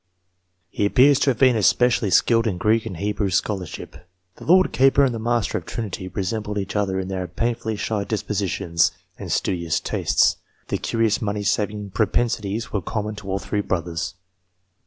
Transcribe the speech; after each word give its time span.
He 0.71 0.87
appears 0.87 1.19
to 1.19 1.29
have 1.29 1.37
been 1.37 1.55
especially 1.55 2.09
skilled 2.09 2.47
in 2.47 2.57
Greek 2.57 2.87
and 2.87 2.97
Hebrew 2.97 3.29
scholarship. 3.29 3.97
The 4.37 4.45
Lord 4.45 4.71
Keeper 4.71 5.05
and 5.05 5.13
the 5.13 5.19
Master 5.19 5.59
of 5.59 5.65
Trinity 5.67 6.07
resembled 6.07 6.57
each 6.57 6.75
other 6.75 6.99
in 6.99 7.07
their 7.07 7.27
painfully 7.27 7.75
shy 7.75 8.03
dispositions 8.03 8.93
and 9.19 9.31
studious 9.31 9.79
tastes. 9.79 10.37
The 10.69 10.79
curious 10.79 11.21
money 11.21 11.43
saving 11.43 11.91
propensities 11.91 12.73
were 12.73 12.81
common 12.81 13.13
to 13.17 13.29
all 13.29 13.37
three 13.37 13.61
brothers. 13.61 14.15